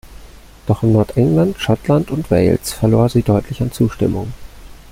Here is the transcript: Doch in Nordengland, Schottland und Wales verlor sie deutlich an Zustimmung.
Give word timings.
Doch 0.65 0.81
in 0.81 0.93
Nordengland, 0.93 1.59
Schottland 1.59 2.09
und 2.09 2.31
Wales 2.31 2.73
verlor 2.73 3.07
sie 3.09 3.21
deutlich 3.21 3.61
an 3.61 3.71
Zustimmung. 3.71 4.33